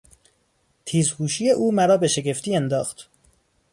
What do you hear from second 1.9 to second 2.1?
به